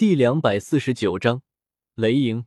[0.00, 1.42] 第两百四十九章
[1.94, 2.46] 雷营。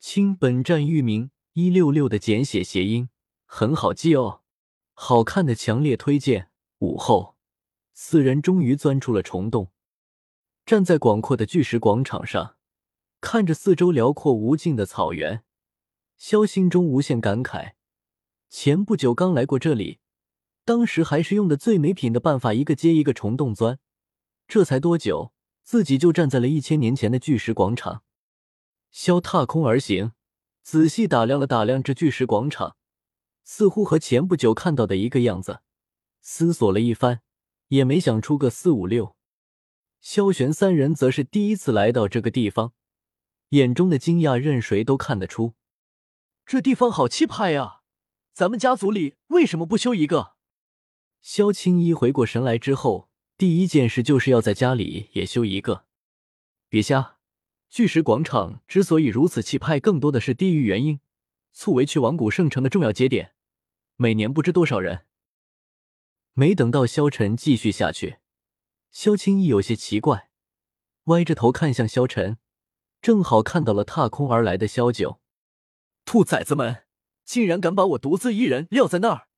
[0.00, 3.10] 清，本站域名一六六的简写谐音，
[3.46, 4.40] 很好记哦。
[4.92, 6.50] 好看的强烈推荐。
[6.80, 7.36] 午后，
[7.92, 9.70] 四人终于钻出了虫洞，
[10.66, 12.56] 站在广阔的巨石广场上，
[13.20, 15.44] 看着四周辽阔无尽的草原，
[16.16, 17.74] 肖心中无限感慨。
[18.48, 20.00] 前不久刚来过这里，
[20.64, 23.78] 当时还是用的最没品的办法，一个接一个虫洞钻。
[24.48, 25.32] 这才多久？
[25.68, 28.02] 自己就站在了一千年前的巨石广场，
[28.90, 30.12] 萧踏空而行，
[30.62, 32.78] 仔细打量了打量这巨石广场，
[33.44, 35.60] 似乎和前不久看到的一个样子。
[36.22, 37.20] 思索了一番，
[37.66, 39.14] 也没想出个四五六。
[40.00, 42.72] 萧玄三人则是第一次来到这个地方，
[43.50, 45.52] 眼中的惊讶任谁都看得出。
[46.46, 47.82] 这地方好气派呀！
[48.32, 50.32] 咱们家族里为什么不修一个？
[51.20, 53.07] 萧青衣回过神来之后。
[53.38, 55.84] 第一件事就是要在家里也修一个。
[56.68, 57.18] 别瞎！
[57.70, 60.98] 巨石广场之所以如此气派，更多的是地域原因，
[61.52, 63.34] 促为去往古圣城的重要节点，
[63.94, 65.06] 每年不知多少人。
[66.32, 68.18] 没等到萧晨继续下去，
[68.90, 70.30] 萧青意有些奇怪，
[71.04, 72.38] 歪着头看向萧晨，
[73.00, 75.20] 正好看到了踏空而来的萧九。
[76.04, 76.86] 兔崽子们，
[77.24, 79.28] 竟然敢把我独自一人撂在那儿！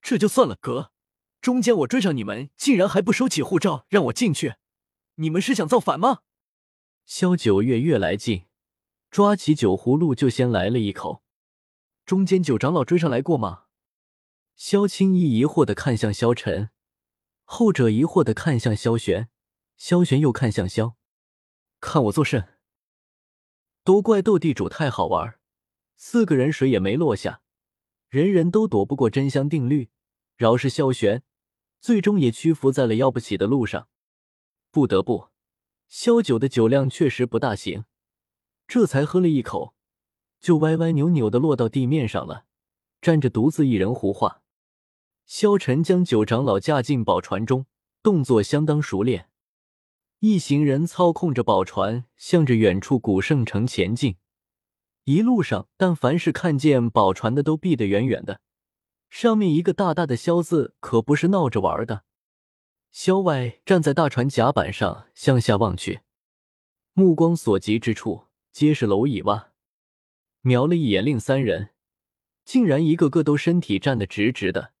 [0.00, 0.92] 这就算了，哥。
[1.40, 4.56] 中间我追上你们，竟然还不收起护照让我进去，
[5.14, 6.22] 你们是想造反吗？
[7.06, 8.46] 萧九月越来劲，
[9.10, 11.22] 抓起酒葫芦就先来了一口。
[12.04, 13.64] 中间九长老追上来过吗？
[14.56, 16.70] 萧青衣疑惑的看向萧晨，
[17.44, 19.28] 后者疑惑的看向萧玄，
[19.76, 20.96] 萧玄又看向萧，
[21.80, 22.58] 看我作甚？
[23.84, 25.38] 都怪斗地主太好玩，
[25.96, 27.42] 四个人谁也没落下，
[28.08, 29.90] 人人都躲不过真香定律。
[30.36, 31.22] 饶是萧玄。
[31.80, 33.88] 最终也屈服在了要不起的路上，
[34.70, 35.28] 不得不，
[35.88, 37.84] 萧九的酒量确实不大行，
[38.66, 39.74] 这才喝了一口，
[40.40, 42.44] 就歪歪扭扭的落到地面上了，
[43.00, 44.42] 沾着独自一人胡话。
[45.24, 47.66] 萧晨将九长老架进宝船中，
[48.02, 49.28] 动作相当熟练，
[50.20, 54.16] 一行人操控着宝船，向着远处古圣城前进。
[55.04, 58.40] 一路上，但凡是看见宝船的，都避得远远的。
[59.10, 62.04] 上面一个大大的“萧”字，可不是闹着玩的。
[62.90, 66.00] 萧外站在大船甲板上，向下望去，
[66.92, 69.52] 目光所及之处皆是蝼蚁蛙。
[70.40, 71.70] 瞄了一眼，另三人
[72.44, 74.72] 竟然一个个都身体站得直直的，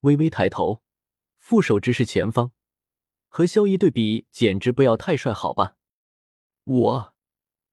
[0.00, 0.82] 微微抬头，
[1.38, 2.52] 负手直视前方。
[3.28, 5.76] 和萧一对比，简直不要太帅，好吧？
[6.64, 7.14] 我，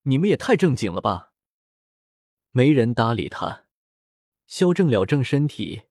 [0.03, 1.33] 你们也太正经了吧？
[2.51, 3.65] 没人搭理他。
[4.49, 5.83] 萧正了正身体，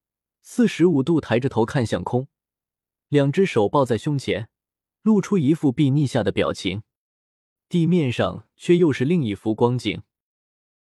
[0.43, 2.27] 四十五度抬着头看向空，
[3.07, 4.51] 两只手抱在胸前，
[5.03, 6.83] 露出一副睥睨下的表情。
[7.69, 10.03] 地面上却又是另一幅光景。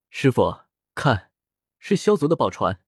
[0.09, 0.61] 师傅，
[0.95, 1.29] 看，
[1.77, 2.81] 是萧族的宝船。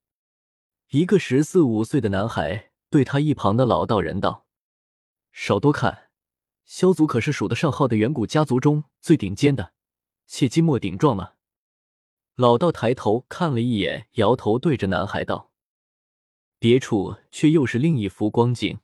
[0.89, 4.47] 一个十四五岁的男孩对他一旁的老道人道
[5.31, 6.09] ：“少多看，
[6.65, 9.73] 萧族可是数得上号的远古家族中最顶尖的，
[10.25, 11.35] 切记莫顶撞了。”
[12.39, 15.51] 老道抬头看了一眼，摇头对着男孩道
[16.57, 18.79] ：“别处却又是另一幅光景。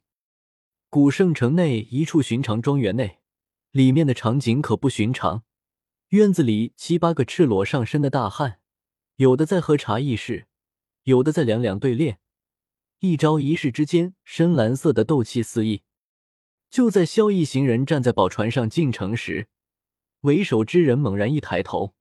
[0.89, 3.19] 古圣城内一处寻常庄园内，
[3.71, 5.43] 里面的场景可不寻常。
[6.09, 8.59] 院子里七八个赤裸上身的大汉，
[9.15, 10.47] 有的在喝茶议事，
[11.03, 12.19] 有的在两两对练。
[12.99, 15.83] 一招一式之间，深蓝色的斗气四溢。
[16.69, 19.47] 就在萧一行人站在宝船上进城时，
[20.23, 21.94] 为首之人猛然一抬头。”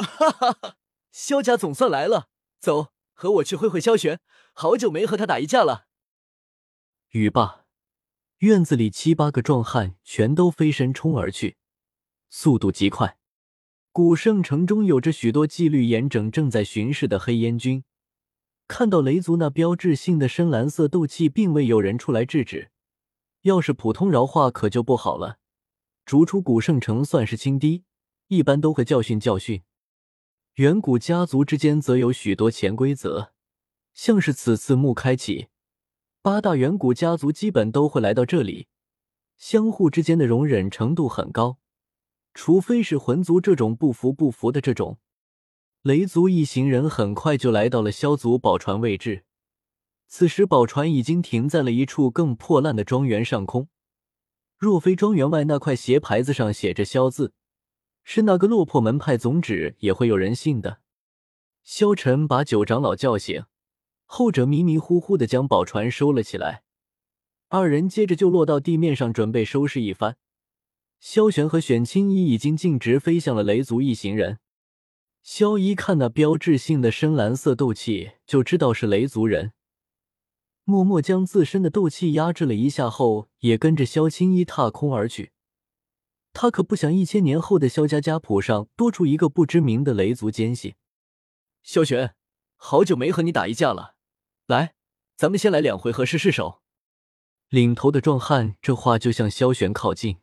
[0.00, 0.76] 哈哈哈！
[1.10, 2.28] 萧家总算来了，
[2.58, 4.20] 走，和我去会会萧玄，
[4.52, 5.86] 好久没和他打一架了。
[7.10, 7.64] 语罢，
[8.38, 11.56] 院子里七八个壮汉全都飞身冲而去，
[12.28, 13.18] 速度极快。
[13.92, 17.82] 古圣城中有着许多纪律严整、正在巡视的黑烟军，
[18.68, 22.70] 看到雷族那标志性的深蓝色斗气，并未有人出来制止。
[23.42, 25.38] 要是普通饶话，可就不好了。
[26.04, 27.84] 逐出古圣城算是轻敌，
[28.28, 29.64] 一般都会教训教训。
[30.54, 33.32] 远古家族之间则有许多潜规则，
[33.94, 35.46] 像是此次墓开启，
[36.20, 38.66] 八大远古家族基本都会来到这里，
[39.36, 41.58] 相互之间的容忍程度很高，
[42.34, 44.98] 除非是魂族这种不服不服的这种。
[45.82, 49.24] 雷族一行人很快就来到了萧族宝船位置，
[50.08, 53.68] 此时宝船已经停在了一处更破烂的庄园上空，
[54.58, 57.32] 若非庄园外那块斜牌子上写着“萧”字。
[58.12, 60.80] 是那个落魄门派总旨，也会有人信的。
[61.62, 63.44] 萧晨把九长老叫醒，
[64.04, 66.64] 后者迷迷糊糊的将宝船收了起来。
[67.50, 70.16] 二人接着就落到地面上，准备收拾一番。
[70.98, 74.40] 萧玄和玄清一已经径直飞向了雷族一行人。
[75.22, 79.52] 萧一看那标志性的深蓝色斗气，就知道是雷族人。
[80.64, 85.30] 默默将自身的斗气压制了一下后，也跟着萧青衣踏空而去。
[86.32, 90.76] 他可不想一千年后的萧家家谱上多出一个不知名的雷族奸细。
[91.62, 92.14] 萧玄，
[92.56, 93.96] 好久没和你打一架了，
[94.46, 94.74] 来，
[95.16, 96.62] 咱们先来两回合试试手。
[97.48, 100.18] 领头的壮汉这话就向萧玄靠近，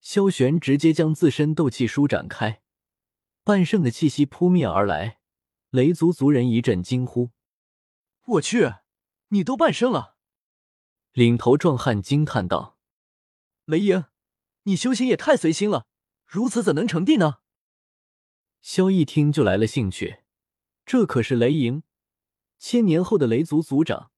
[0.00, 2.62] 萧玄直接将自身斗气舒展开，
[3.42, 5.18] 半圣的气息扑面而来，
[5.70, 7.30] 雷族族人一阵惊呼
[8.26, 8.72] ：“我去，
[9.30, 10.16] 你都半圣了！”
[11.12, 12.78] 领头壮汉惊叹道
[13.66, 14.04] ：“雷影，
[14.68, 15.86] 你修行也太随心了，
[16.26, 17.36] 如此怎能成帝呢？”
[18.60, 20.18] 萧一听就来了兴趣，
[20.84, 21.82] 这可是雷营，
[22.58, 24.10] 千年后的雷族族长。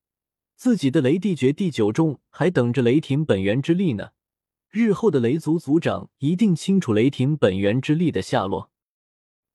[0.57, 4.11] 自己的雷帝诀第九重还等着雷霆本源之力呢，
[4.69, 8.71] 日后的雷族族长一定清楚雷霆本源之力的下落。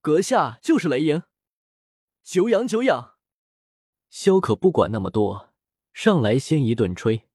[0.01, 1.23] 阁下就是雷营，
[2.23, 3.15] 久仰久仰。
[4.09, 5.53] 萧可不管那么多，
[5.93, 7.27] 上来先一顿吹。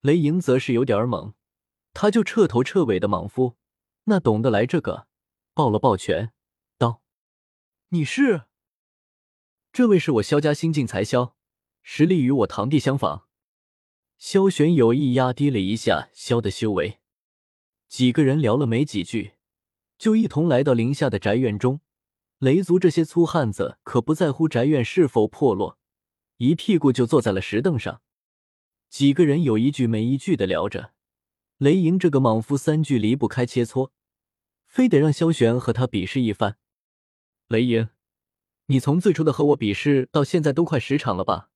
[0.00, 1.34] 雷营则是有点懵，
[1.92, 3.56] 他就彻头彻尾的莽夫，
[4.04, 5.06] 那懂得来这个，
[5.54, 6.32] 抱了抱拳，
[6.78, 7.02] 道
[7.90, 8.42] ：“你是？
[9.72, 11.36] 这位是我萧家新晋才萧。”
[11.82, 13.26] 实力与我堂弟相仿，
[14.18, 17.00] 萧玄有意压低了一下萧的修为。
[17.88, 19.32] 几个人聊了没几句，
[19.96, 21.80] 就一同来到林下的宅院中。
[22.38, 25.78] 雷族这些粗汉子可不在乎宅院是否破落，
[26.36, 28.02] 一屁股就坐在了石凳上。
[28.90, 30.92] 几个人有一句没一句的聊着，
[31.60, 33.90] 雷莹这个莽夫三句离不开切磋，
[34.64, 36.56] 非得让萧玄和他比试一番。
[37.48, 37.90] 雷莹，
[38.68, 41.50] 你从最初的和我比试到现在都快十场了吧？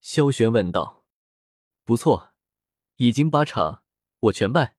[0.00, 1.04] 萧玄问道
[1.84, 2.32] ：“不错，
[2.98, 3.82] 已经八场，
[4.20, 4.76] 我全败。”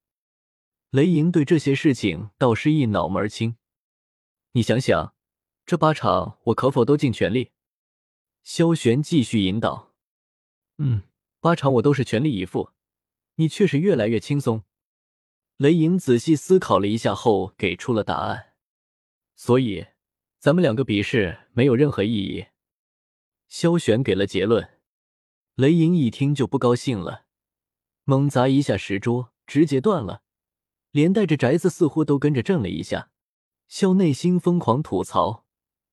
[0.91, 3.57] 雷莹对这些事情倒是一脑门清。
[4.53, 5.13] 你想想，
[5.65, 7.51] 这八场我可否都尽全力？
[8.43, 9.91] 萧玄继续引导
[10.79, 11.03] ：“嗯，
[11.41, 12.71] 八场我都是全力以赴。
[13.39, 14.63] 你确实越来越轻松。”
[15.57, 18.53] 雷莹仔细思考了一下后，给出了答案。
[19.35, 19.87] 所以，
[20.37, 22.47] 咱们两个比试没有任何意义。
[23.47, 24.77] 萧玄给了结论。
[25.55, 27.25] 雷莹一听就不高兴了，
[28.03, 30.23] 猛砸一下石桌，直接断了，
[30.91, 33.09] 连带着宅子似乎都跟着震了一下。
[33.67, 35.45] 萧内心疯狂吐槽：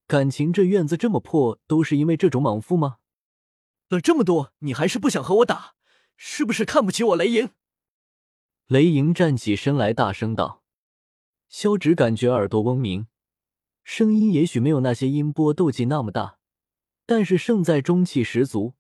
[0.08, 2.98] 感情这院子这么破，都是因为这种莽夫吗？
[3.88, 5.75] 了这么多，你还是不想和我打，
[6.16, 7.50] 是不是看不起我雷莹？
[8.66, 10.62] 雷莹站起身来，大声道
[11.48, 13.06] ：“萧直感觉耳朵嗡鸣，
[13.84, 16.38] 声音也许没有那些音波斗技那么大，
[17.04, 18.74] 但是胜在中气十足。”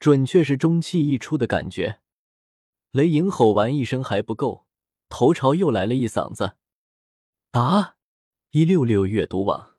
[0.00, 2.00] 准确是中气一出的感觉。
[2.90, 4.66] 雷莹吼完一声还不够，
[5.10, 6.56] 头朝又来了一嗓子。
[7.50, 7.96] 啊！
[8.52, 9.69] 一六六阅读网。